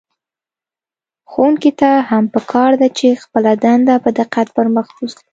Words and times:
ښوونکي 1.31 1.71
ته 1.79 1.89
هم 2.09 2.23
په 2.33 2.39
کار 2.51 2.71
ده 2.81 2.87
چې 2.97 3.19
خپله 3.23 3.51
دنده 3.63 3.95
په 4.03 4.09
دقت 4.19 4.47
پر 4.55 4.65
مخ 4.75 4.87
بوځي. 4.95 5.21